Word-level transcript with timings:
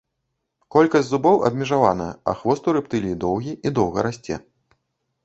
Колькасць 0.75 1.09
зубоў 1.09 1.35
абмежаваная, 1.49 2.09
а 2.33 2.35
хвост 2.39 2.71
у 2.71 2.75
рэптыліі 2.79 3.19
доўгі, 3.25 3.53
і 3.69 3.73
доўга 3.81 3.99
расце. 4.09 4.35